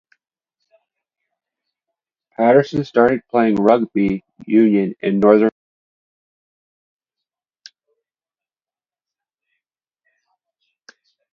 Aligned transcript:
Paterson 2.35 2.83
started 2.83 3.21
playing 3.29 3.57
rugby 3.57 4.23
union 4.47 4.95
in 4.99 5.19
Northern 5.19 5.51
Ireland. 5.53 5.57